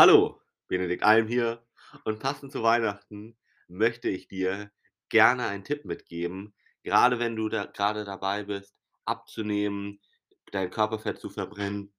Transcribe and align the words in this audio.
Hallo, 0.00 0.40
Benedikt 0.66 1.02
Alm 1.02 1.28
hier 1.28 1.62
und 2.04 2.20
passend 2.20 2.52
zu 2.52 2.62
Weihnachten 2.62 3.36
möchte 3.68 4.08
ich 4.08 4.28
dir 4.28 4.72
gerne 5.10 5.46
einen 5.46 5.62
Tipp 5.62 5.84
mitgeben, 5.84 6.54
gerade 6.82 7.18
wenn 7.18 7.36
du 7.36 7.50
da 7.50 7.66
grade 7.66 8.06
dabei 8.06 8.44
bist, 8.44 8.74
abzunehmen, 9.04 10.00
dein 10.52 10.70
Körperfett 10.70 11.20
zu 11.20 11.28
verbrennen 11.28 11.92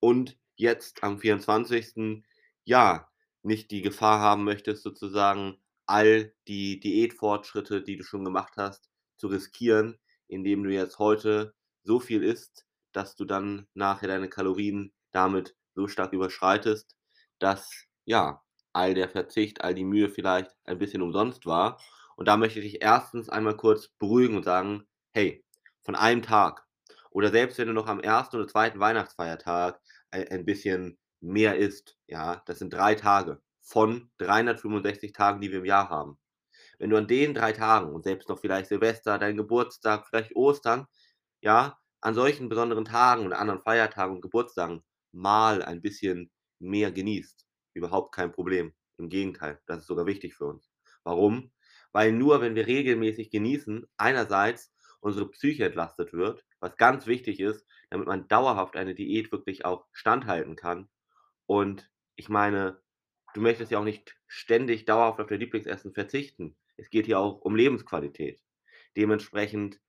und 0.00 0.38
jetzt 0.54 1.02
am 1.04 1.18
24., 1.18 2.24
ja, 2.64 3.12
nicht 3.42 3.70
die 3.70 3.82
Gefahr 3.82 4.18
haben 4.18 4.44
möchtest, 4.44 4.82
sozusagen 4.82 5.58
all 5.84 6.32
die 6.48 6.80
Diätfortschritte, 6.80 7.82
die 7.82 7.98
du 7.98 8.02
schon 8.02 8.24
gemacht 8.24 8.54
hast, 8.56 8.88
zu 9.18 9.26
riskieren, 9.26 9.98
indem 10.26 10.62
du 10.62 10.70
jetzt 10.70 10.98
heute 10.98 11.54
so 11.82 12.00
viel 12.00 12.22
isst, 12.24 12.64
dass 12.92 13.14
du 13.14 13.26
dann 13.26 13.66
nachher 13.74 14.08
deine 14.08 14.30
Kalorien 14.30 14.94
damit 15.12 15.54
so 15.74 15.86
stark 15.86 16.14
überschreitest, 16.14 16.95
dass, 17.38 17.70
ja, 18.04 18.42
all 18.72 18.94
der 18.94 19.08
Verzicht, 19.08 19.62
all 19.62 19.74
die 19.74 19.84
Mühe 19.84 20.08
vielleicht 20.10 20.50
ein 20.64 20.78
bisschen 20.78 21.02
umsonst 21.02 21.46
war. 21.46 21.80
Und 22.16 22.28
da 22.28 22.36
möchte 22.36 22.60
ich 22.60 22.72
dich 22.72 22.82
1. 22.82 23.28
einmal 23.30 23.56
kurz 23.56 23.88
beruhigen 23.98 24.36
und 24.36 24.44
sagen: 24.44 24.86
„Hey, 25.12 25.44
von 25.82 25.94
einem 25.96 26.22
Tag 26.22 26.64
oder 27.10 27.30
selbst 27.30 27.58
wenn 27.58 27.68
du 27.68 27.74
noch 27.74 27.86
am 27.86 28.00
1. 28.00 28.36
oder 28.38 28.48
2. 28.48 28.78
Weihnachtsfeiertag 28.80 29.80
ei 30.10 30.30
ein 30.30 30.44
bisschen 30.44 30.98
mehr 31.20 31.56
isst, 31.58 31.96
ja, 32.06 32.42
das 32.46 32.58
sind 32.58 32.72
3 32.72 32.94
Tage 32.94 33.40
von 33.62 34.10
365 34.18 35.12
Tagen, 35.12 35.40
die 35.40 35.50
wir 35.50 35.58
im 35.60 35.64
Jahr 35.64 35.88
haben. 35.90 36.18
Wenn 36.78 36.90
du 36.90 36.96
an 36.98 37.08
den 37.08 37.34
3 37.34 37.52
Tagen 37.52 37.94
und 37.94 38.04
selbst 38.04 38.28
noch 38.28 38.38
vielleicht 38.40 38.68
Silvester, 38.68 39.18
dein 39.18 39.36
Geburtstag, 39.36 40.06
vielleicht 40.08 40.36
Ostern, 40.36 40.86
ja, 41.42 41.78
an 42.02 42.14
solchen 42.14 42.48
besonderen 42.48 42.84
Tagen 42.86 43.24
und 43.26 43.32
anderen 43.34 43.62
Feiertagen 43.62 44.16
und 44.16 44.22
Geburtstagen 44.22 44.82
mal 45.12 45.62
ein 45.62 45.82
bisschen 45.82 46.30
mehr 46.60 46.92
genießt, 46.92 47.46
überhaupt 47.74 48.14
kein 48.14 48.32
Problem. 48.32 48.74
Im 48.98 49.08
Gegenteil, 49.08 49.60
das 49.66 49.80
ist 49.80 49.86
sogar 49.86 50.06
wichtig 50.06 50.34
für 50.34 50.46
uns. 50.46 50.70
Warum? 51.04 51.52
Weil 51.92 52.12
nur 52.12 52.40
wenn 52.40 52.54
wir 52.54 52.66
regelmäßig 52.66 53.30
genießen, 53.30 53.86
einerseits 53.96 54.72
unsere 55.00 55.30
Psyche 55.30 55.66
entlastet 55.66 56.12
wird, 56.12 56.44
was 56.60 56.76
ganz 56.76 57.06
wichtig 57.06 57.40
ist, 57.40 57.66
damit 57.90 58.06
man 58.08 58.28
dauerhaft 58.28 58.76
eine 58.76 58.94
Diät 58.94 59.32
wirklich 59.32 59.64
auch 59.64 59.86
standhalten 59.92 60.56
kann. 60.56 60.88
Und 61.46 61.90
ich 62.16 62.28
meine, 62.28 62.82
du 63.34 63.40
möchtest 63.40 63.70
ja 63.70 63.78
auch 63.78 63.84
nicht 63.84 64.16
ständig 64.26 64.84
dauerhaft 64.84 65.20
auf 65.20 65.26
dein 65.28 65.40
Lieblingsessen 65.40 65.92
verzichten. 65.94 66.56
Es 66.76 66.90
geht 66.90 67.06
hier 67.06 67.18
auch 67.20 67.40
um 67.40 67.56
Lebensqualität. 67.56 68.42
Dementsprechend 68.96 69.80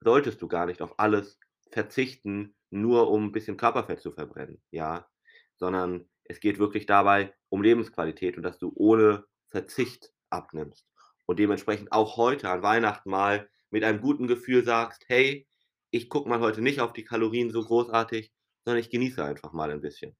solltest 0.00 0.42
du 0.42 0.48
gar 0.48 0.66
nicht 0.66 0.82
auf 0.82 0.98
alles 1.00 1.38
verzichten, 1.70 2.56
nur 2.70 3.10
um 3.10 3.26
'n 3.28 3.32
bisschen 3.32 3.56
Körperfett 3.58 4.00
zu 4.00 4.12
verbrennen, 4.12 4.62
ja? 4.70 5.08
Sondern 5.56 6.08
es 6.24 6.40
geht 6.40 6.58
wirklich 6.58 6.86
dabei 6.86 7.34
um 7.48 7.62
Lebensqualität 7.62 8.36
und 8.36 8.42
dass 8.42 8.58
du 8.58 8.72
ohne 8.74 9.24
Verzicht 9.48 10.12
abnimmst 10.30 10.86
und 11.26 11.38
dementsprechend 11.38 11.92
auch 11.92 12.16
heute 12.16 12.48
an 12.50 12.62
Weihnachten 12.62 13.10
mal 13.10 13.48
mit 13.70 13.84
einem 13.84 14.00
guten 14.00 14.26
Gefühl 14.28 14.64
sagst: 14.64 15.04
„Hey, 15.08 15.46
ich 15.90 16.08
gucke 16.08 16.28
mal 16.28 16.40
heute 16.40 16.62
nicht 16.62 16.80
auf 16.80 16.92
die 16.92 17.04
Kalorien 17.04 17.50
so 17.50 17.62
großartig, 17.64 18.32
sondern 18.64 18.80
ich 18.80 18.90
genieße 18.90 19.24
einfach 19.24 19.52
mal 19.52 19.70
ein 19.70 19.80
bisschen.“ 19.80 20.16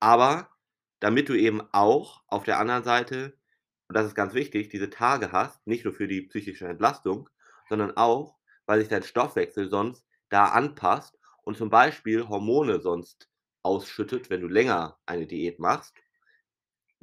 Aber 0.00 0.50
damit 1.00 1.28
du 1.30 1.34
eben 1.34 1.62
auch 1.72 2.22
auf 2.26 2.44
der 2.44 2.58
anderen 2.58 2.84
Seite, 2.84 3.38
und 3.88 3.96
das 3.96 4.06
ist 4.06 4.14
ganz 4.14 4.34
wichtig, 4.34 4.68
diese 4.68 4.90
Tage 4.90 5.32
hast, 5.32 5.66
nicht 5.66 5.84
nur 5.84 5.94
für 5.94 6.08
die 6.08 6.22
psychische 6.22 6.68
Entlastung, 6.68 7.28
sondern 7.70 7.96
auch, 7.96 8.36
weil 8.66 8.80
sich 8.80 8.88
dein 8.90 9.02
Stoffwechsel 9.02 9.68
sonst 9.70 10.04
da 10.28 10.46
anpasst 10.48 11.18
und 11.42 11.56
zum 11.56 11.70
Beispiel 11.70 12.28
Hormone 12.28 12.80
sonst 12.80 13.28
ausschüttet, 13.62 14.30
wenn 14.30 14.40
du 14.40 14.48
länger 14.48 14.98
eine 15.06 15.26
Diät 15.26 15.58
machst, 15.58 15.94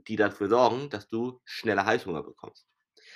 die 0.08 0.16
dafür 0.16 0.50
sorgen, 0.50 0.90
dass 0.90 1.08
du 1.08 1.42
schneller 1.46 1.86
Heißhunger 1.86 2.24
bekommst. 2.24 2.68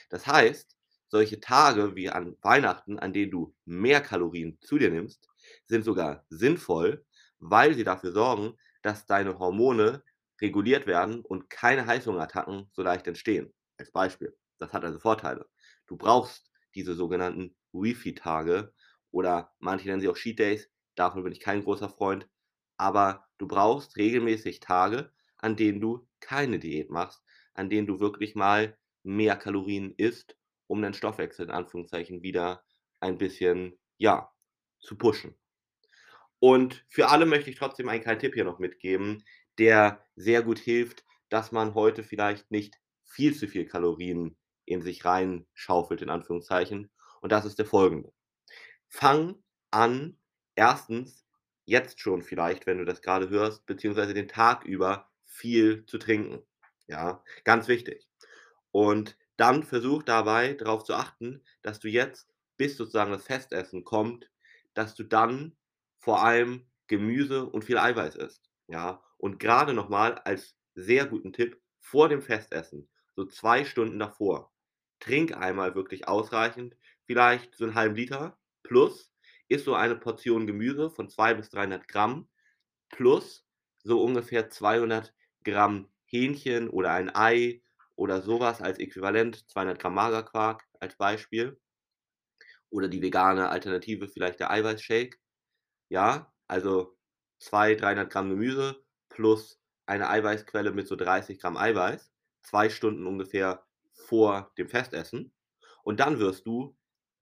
Das 0.10 0.28
heißt, 0.28 0.76
solche 1.08 1.40
Tage 1.40 1.96
wie 1.96 2.10
an 2.10 2.38
Weihnachten, 2.42 3.00
an 3.00 3.14
denen 3.14 3.32
du 3.32 3.56
mehr 3.66 4.02
Kalorien 4.02 4.58
zu 4.62 4.78
dir 4.78 4.90
nimmst, 4.90 5.30
sind 5.68 5.84
sogar 5.84 6.26
sinnvoll, 6.30 7.06
weil 7.40 7.76
sie 7.76 7.84
dafür 7.84 8.12
sorgen, 8.12 8.58
dass 8.82 9.06
deine 9.06 9.38
Hormone 9.40 10.04
reguliert 10.42 10.88
werden 10.88 11.22
und 11.22 11.50
keine 11.50 11.86
Heißhungerattacken 11.86 12.70
so 12.74 12.82
leicht 12.82 13.08
entstehen, 13.08 13.54
als 13.78 13.92
Beispiel. 13.92 14.36
Das 14.60 14.74
hat 14.74 14.84
also 14.84 15.00
Vorteile. 15.00 15.48
Du 15.88 15.98
brauchst 15.98 16.52
diese 16.76 16.96
sogenannten 16.96 17.56
Refeed-Tage 17.74 18.74
oder 19.12 19.54
manche 19.60 19.88
nennen 19.88 20.02
sie 20.02 20.10
auch 20.10 20.18
Cheat 20.18 20.40
Days, 20.40 20.70
davon 20.96 21.24
bin 21.24 21.34
ich 21.34 21.40
kein 21.40 21.64
großer 21.64 21.90
Freund, 21.90 22.28
aber 22.78 23.26
du 23.38 23.48
brauchst 23.48 23.98
regelmäßig 23.98 24.60
Tage, 24.60 25.12
an 25.38 25.56
denen 25.56 25.82
du 25.82 26.08
keine 26.20 26.60
Diät 26.60 26.90
machst, 26.90 27.24
an 27.54 27.70
denen 27.70 27.88
du 27.88 28.00
wirklich 28.00 28.36
mal 28.36 28.78
mehr 29.04 29.36
Kalorien 29.36 29.94
isst, 29.98 30.38
um 30.68 30.82
deinen 30.82 30.94
Stoffwechsel 30.94 31.46
in 31.48 31.52
Anführungszeichen 31.52 32.24
wieder 32.24 32.64
ein 33.00 33.18
bisschen, 33.18 33.78
ja, 33.98 34.32
zu 34.80 34.98
pushen. 34.98 35.36
Und 36.40 36.86
für 36.90 37.10
alle 37.10 37.26
möchte 37.26 37.50
ich 37.50 37.56
trotzdem 37.58 37.88
einen 37.90 38.02
kleinen 38.04 38.20
Tipp 38.20 38.34
hier 38.34 38.44
noch 38.44 38.60
mitgeben, 38.60 39.24
der 39.58 40.04
sehr 40.16 40.44
gut 40.44 40.60
hilft, 40.60 41.06
dass 41.30 41.52
man 41.52 41.74
heute 41.74 42.04
vielleicht 42.04 42.52
nicht 42.52 42.76
viel 43.06 43.36
zu 43.36 43.48
viel 43.48 43.66
Kalorien 43.66 44.36
in 44.66 44.82
sich 44.82 45.06
reinschaufelt 45.06 46.02
in 46.02 46.10
Anführungszeichen, 46.10 46.90
und 47.22 47.32
das 47.32 47.46
ist 47.46 47.58
der 47.60 47.66
folgende: 47.66 48.12
Fang 48.90 49.44
an, 49.72 50.18
1. 50.56 51.23
jetzt 51.66 52.00
schon 52.02 52.22
vielleicht, 52.24 52.66
wenn 52.68 52.78
du 52.80 52.86
das 52.86 53.02
grade 53.02 53.30
hörst, 53.30 53.66
beziehungsweise 53.66 54.14
den 54.14 54.28
Tag 54.30 54.66
über 54.66 55.10
viel 55.26 55.86
zu 55.86 55.98
trinken, 56.00 56.44
ja, 56.88 57.24
ganz 57.46 57.68
wichtig. 57.68 58.08
Und 58.72 59.18
dann 59.38 59.64
versuch 59.64 60.04
dabei 60.04 60.54
drauf 60.56 60.84
zu 60.84 60.94
achten, 60.96 61.44
dass 61.64 61.80
du 61.80 61.90
jetzt, 61.90 62.30
bis 62.58 62.78
sozusagen 62.78 63.12
das 63.12 63.26
Festessen 63.26 63.84
kommt, 63.86 64.30
dass 64.76 64.96
du 64.96 65.04
dann 65.04 65.56
vor 66.00 66.24
allem 66.24 66.68
Gemüse 66.88 67.46
und 67.46 67.64
viel 67.66 67.78
Eiweiß 67.80 68.16
isst, 68.16 68.50
ja? 68.68 69.04
Und 69.18 69.40
grade 69.40 69.74
noch 69.74 69.90
mal 69.90 70.16
als 70.16 70.58
sehr 70.76 71.06
guten 71.08 71.34
Tipp 71.34 71.62
vor 71.82 72.10
dem 72.10 72.22
Festessen, 72.22 72.90
so 73.16 73.26
2 73.26 73.66
Stunden 73.66 74.00
davor, 74.00 74.52
trink 75.00 75.36
einmal 75.38 75.76
wirklich 75.76 76.08
ausreichend, 76.08 76.76
vielleicht 77.06 77.56
so 77.56 77.66
'n 77.66 77.76
1/2 77.76 77.96
Liter 77.96 78.38
plus 78.64 79.13
iss 79.48 79.66
so 79.66 79.76
eine 79.76 79.96
Portion 79.96 80.48
Gemüse 80.48 80.90
von 80.90 81.10
200 81.10 81.38
bis 81.38 81.50
300 81.50 81.88
Gramm 81.88 82.30
plus 82.90 83.46
so 83.84 84.04
ungefähr 84.04 84.50
200 84.50 85.14
Gramm 85.44 85.90
Hähnchen 86.06 86.70
oder 86.70 86.92
ein 86.94 87.14
Ei 87.16 87.62
oder 87.96 88.22
so 88.22 88.40
was 88.40 88.62
als 88.62 88.80
Äquivalent, 88.80 89.50
200 89.50 89.80
Gramm 89.80 89.96
Magerquark 89.96 90.64
als 90.80 90.96
Beispiel 90.98 91.60
oder 92.70 92.88
die 92.88 93.02
vegane 93.02 93.50
Alternative, 93.50 94.08
vielleicht 94.08 94.40
der 94.40 94.52
Eiweißshake, 94.52 95.18
ja? 95.90 96.34
Also 96.48 96.98
200, 97.40 97.82
300 97.82 98.10
Gramm 98.12 98.30
Gemüse 98.30 98.84
plus 99.10 99.60
eine 99.86 100.10
Eiweißquelle 100.10 100.72
mit 100.72 100.88
so 100.88 100.96
30 100.96 101.40
Gramm 101.40 101.58
Eiweiß, 101.58 102.12
2 102.44 102.70
Stunden 102.70 103.08
ungefähr 103.08 103.66
vor 103.94 104.52
dem 104.58 104.70
Festessen. 104.70 105.34
Und 105.84 106.00
dann 106.00 106.20
wirst 106.20 106.46
du 106.46 106.76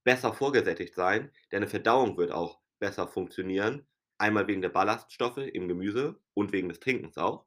besser 0.03 0.33
vorgesättigt 0.33 0.95
sein, 0.95 1.31
deine 1.51 1.67
Verdauung 1.67 2.17
wird 2.17 2.31
auch 2.31 2.59
besser 2.79 3.07
funktionieren, 3.07 3.87
einmal 4.17 4.47
wegen 4.47 4.61
der 4.61 4.69
Ballaststoffe 4.69 5.37
im 5.37 5.67
Gemüse 5.67 6.19
und 6.33 6.51
wegen 6.53 6.69
des 6.69 6.79
Trinkens 6.79 7.17
auch. 7.17 7.45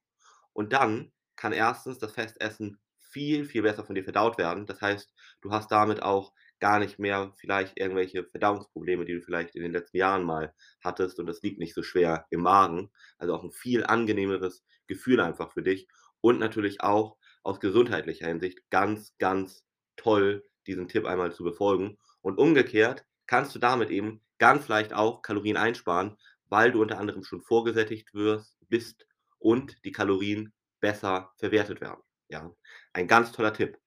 Und 0.52 0.72
dann 0.72 1.12
kann 1.36 1.52
1. 1.52 1.98
das 1.98 2.12
Festessen 2.12 2.78
viel, 2.98 3.44
viel 3.44 3.62
besser 3.62 3.84
von 3.84 3.94
dir 3.94 4.04
verdaut 4.04 4.38
werden. 4.38 4.66
Das 4.66 4.80
heißt, 4.80 5.14
du 5.42 5.50
hast 5.52 5.70
damit 5.72 6.02
auch 6.02 6.32
gar 6.60 6.78
nicht 6.78 6.98
mehr 6.98 7.32
vielleicht 7.36 7.78
irgendwelche 7.78 8.24
Verdauungsprobleme, 8.24 9.04
die 9.04 9.14
du 9.14 9.20
vielleicht 9.22 9.54
in 9.56 9.62
den 9.62 9.72
letzten 9.72 9.98
Jahren 9.98 10.24
mal 10.24 10.54
hattest 10.82 11.18
und 11.20 11.26
das 11.26 11.42
liegt 11.42 11.58
nicht 11.58 11.74
so 11.74 11.82
schwer 11.82 12.26
im 12.30 12.40
Magen. 12.42 12.90
Also 13.18 13.34
auch 13.34 13.44
'n 13.44 13.52
viel 13.52 13.84
angenehmeres 13.84 14.64
Gefühl 14.86 15.20
einfach 15.20 15.52
für 15.52 15.62
dich 15.62 15.88
und 16.20 16.38
natürlich 16.40 16.80
auch 16.82 17.16
aus 17.42 17.60
gesundheitlicher 17.60 18.26
Hinsicht 18.28 18.60
ganz, 18.70 19.14
ganz 19.18 19.64
toll, 19.96 20.44
diesen 20.66 20.88
Tipp 20.88 21.04
einmal 21.06 21.32
zu 21.32 21.44
befolgen. 21.44 21.98
Und 22.24 22.38
umgekehrt 22.38 23.06
kannst 23.28 23.54
du 23.54 23.60
damit 23.60 23.90
eben 23.90 24.22
ganz 24.38 24.68
leicht 24.68 24.94
auch 24.94 25.22
Kalorien 25.22 25.56
einsparen, 25.58 26.18
weil 26.48 26.72
du 26.72 26.82
unter 26.82 26.98
anderem 26.98 27.24
schon 27.24 27.42
vorgesättigt 27.42 28.14
wirst 28.14 28.56
bist 28.68 29.06
und 29.38 29.84
die 29.84 29.92
Kalorien 29.92 30.52
besser 30.80 31.32
verwertet 31.38 31.80
werden, 31.82 32.02
ja? 32.28 32.52
Ein 32.94 33.06
ganz 33.08 33.32
toller 33.32 33.52
Tipp. 33.54 33.78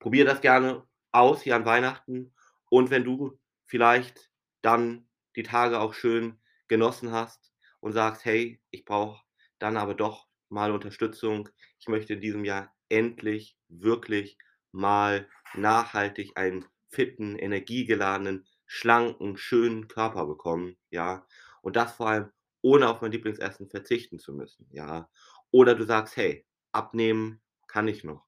Probier 0.00 0.24
das 0.24 0.40
gerne 0.40 0.86
aus 1.12 1.42
hier 1.42 1.56
an 1.56 1.64
Weihnachten 1.64 2.34
und 2.70 2.90
wenn 2.90 3.04
du 3.04 3.38
vielleicht 3.66 4.30
dann 4.62 5.08
die 5.36 5.42
Tage 5.44 5.80
auch 5.80 5.94
schön 5.94 6.40
genossen 6.68 7.12
hast 7.12 7.52
und 7.80 7.92
sagst: 7.92 8.24
„Hey, 8.24 8.60
ich 8.70 8.84
brauche 8.84 9.22
dann 9.60 9.76
aber 9.76 9.94
doch 9.94 10.28
mal 10.48 10.72
Unterstützung. 10.72 11.48
Ich 11.78 11.88
möchte 11.88 12.14
in 12.14 12.20
diesem 12.20 12.44
Jahr 12.44 12.74
endlich 12.88 13.56
wirklich 13.68 14.38
mal 14.72 15.28
nachhaltig 15.54 16.32
einen 16.36 16.66
fitten, 16.90 17.36
energiegeladenen, 17.38 18.46
schlanken, 18.66 19.36
schönen 19.36 19.88
Körper 19.88 20.26
bekommen“, 20.26 20.76
ja? 20.90 21.26
Und 21.62 21.76
das 21.76 21.92
vor 21.94 22.08
allem 22.08 22.30
ohne 22.62 22.88
auf 22.88 23.00
mein 23.00 23.12
Lieblingsessen 23.12 23.68
verzichten 23.70 24.18
zu 24.18 24.32
müssen, 24.34 24.66
ja? 24.70 25.08
Oder 25.50 25.74
du 25.74 25.84
sagst: 25.84 26.16
„Hey, 26.16 26.46
abnehmen 26.72 27.40
kann 27.68 27.88
ich 27.88 28.04
noch, 28.04 28.26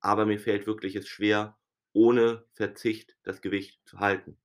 aber 0.00 0.26
mir 0.26 0.38
fällt 0.40 0.66
wirklich 0.66 0.96
es 0.96 1.08
schwer, 1.08 1.58
ohne 1.92 2.46
Verzicht 2.54 3.16
das 3.24 3.40
Gewicht 3.42 3.80
zu 3.86 3.98
halten.“ 4.00 4.38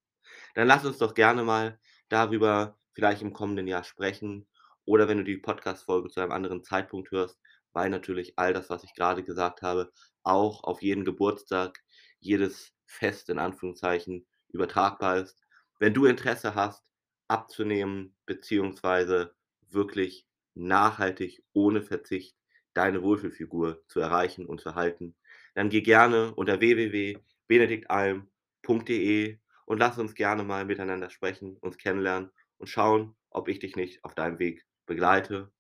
Dann 0.56 0.68
lass 0.68 0.86
uns 0.86 0.98
doch 0.98 1.14
gerne 1.14 1.44
mal 1.44 1.80
darüber 2.10 2.78
vielleicht 2.94 3.22
im 3.22 3.34
kommenden 3.34 3.68
Jahr 3.68 3.84
sprechen 3.84 4.48
oder 4.86 5.08
wenn 5.08 5.18
du 5.20 5.24
die 5.24 5.38
Podcast-Folge 5.38 6.10
zu 6.10 6.20
einem 6.22 6.32
anderen 6.32 6.64
Zeitpunkt 6.64 7.12
hörst, 7.12 7.40
weil 7.74 7.90
natürlich 7.90 8.38
all 8.40 8.54
das, 8.54 8.70
was 8.70 8.84
ich 8.84 8.96
grade 8.96 9.24
gesagt 9.24 9.62
habe, 9.62 9.92
auch 10.24 10.64
auf 10.64 10.82
jeden 10.82 11.06
Geburtstag, 11.06 11.84
jedes 12.20 12.74
Fest 12.86 13.30
in 13.30 13.40
Anführungszeichen 13.40 14.26
übertragbar 14.50 15.18
ist. 15.18 15.42
Wenn 15.80 15.94
du 15.94 16.06
Interesse 16.06 16.56
hast, 16.56 16.90
abzunehmen 17.28 18.16
beziehungsweise 18.26 19.36
wirklich 19.70 20.28
nachhaltig 20.54 21.44
ohne 21.54 21.82
Verzicht 21.82 22.38
deine 22.74 23.02
Wohlfühlfigur 23.02 23.84
zu 23.88 24.00
erreichen 24.00 24.46
und 24.46 24.62
zu 24.62 24.70
erhalten, 24.70 25.16
dann 25.54 25.70
geh 25.70 25.82
gerne 25.82 26.34
unter 26.36 26.60
www.benediktalm.de 26.60 29.38
und 29.66 29.80
lass 29.80 29.98
uns 29.98 30.16
gerne 30.16 30.44
mal 30.44 30.66
miteinander 30.66 31.10
sprechen, 31.10 31.58
uns 31.58 31.78
kennenlernen 31.78 32.32
und 32.58 32.68
schauen, 32.68 33.16
ob 33.30 33.48
ich 33.48 33.60
dich 33.60 33.76
nicht 33.76 34.04
auf 34.04 34.16
deinem 34.16 34.40
Weg 34.40 34.66
begleite. 34.86 35.52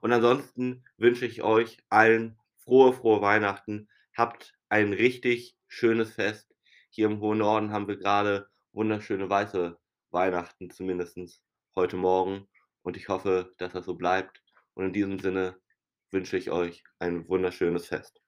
Und 0.00 0.12
ansonsten 0.12 0.84
wünsche 0.96 1.26
ich 1.26 1.42
euch 1.42 1.78
allen 1.88 2.38
frohe, 2.58 2.92
frohe 2.92 3.20
Weihnachten. 3.20 3.88
Habt 4.16 4.54
ein 4.74 4.92
richtig 4.92 5.56
schönes 5.68 6.14
Fest. 6.14 6.52
Hier 6.90 7.06
im 7.06 7.20
hohen 7.20 7.38
Norden 7.38 7.70
haben 7.70 7.86
wir 7.86 7.96
grade 7.96 8.48
wunderschöne 8.72 9.30
weiße 9.30 9.78
Weihnachten, 10.10 10.68
zumindest 10.68 11.16
heute 11.76 11.96
Morgen 11.96 12.48
und 12.82 12.96
ich 12.96 13.08
hoffe, 13.08 13.52
dass 13.58 13.72
das 13.72 13.84
so 13.84 13.94
bleibt. 13.94 14.42
Und 14.74 14.86
in 14.86 14.92
diesem 14.92 15.20
Sinne 15.20 15.56
wünsche 16.10 16.36
ich 16.36 16.50
euch 16.50 16.82
ein 16.98 17.28
wunderschönes 17.28 17.86
Fest. 17.86 18.23